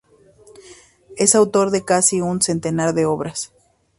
Es 1.15 1.35
autor 1.35 1.69
de 1.69 1.85
casi 1.85 2.21
un 2.21 2.41
centenar 2.41 2.95
de 2.95 3.05
obras. 3.05 3.53